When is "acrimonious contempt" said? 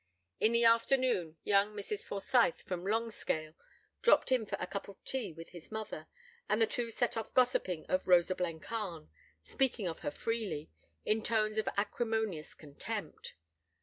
11.77-13.35